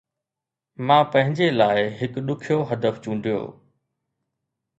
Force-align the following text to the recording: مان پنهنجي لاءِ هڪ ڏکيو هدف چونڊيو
مان 0.87 1.01
پنهنجي 1.11 1.49
لاءِ 1.59 1.79
هڪ 1.99 2.13
ڏکيو 2.27 2.59
هدف 2.71 2.95
چونڊيو 3.03 3.41